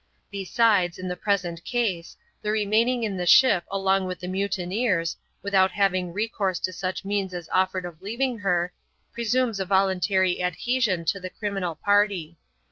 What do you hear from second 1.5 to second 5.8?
case, the remaining in the ship along with the mutineers, without